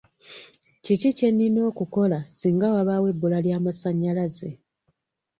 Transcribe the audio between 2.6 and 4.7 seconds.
wabaawo ebbula ly'amasannyalaze?